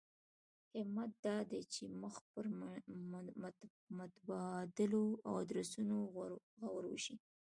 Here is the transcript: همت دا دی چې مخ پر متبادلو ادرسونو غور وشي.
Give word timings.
همت 0.79 1.11
دا 1.25 1.37
دی 1.49 1.61
چې 1.73 1.83
مخ 2.01 2.15
پر 2.31 2.45
متبادلو 3.99 5.03
ادرسونو 5.37 5.97
غور 6.71 6.83
وشي. 6.89 7.15